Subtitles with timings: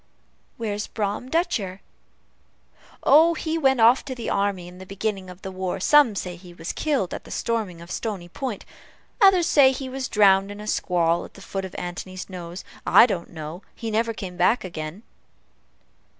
[0.57, 1.79] "Where's Brom Dutcher?"
[3.03, 6.35] "Oh, he went off to the army in the beginning of the war; some say
[6.37, 8.65] he was killed at the storming of Stony Point
[9.21, 12.63] others say he was drowned in a squall at the foot of Antony's Nose.
[12.83, 15.03] I don't know he never came back again."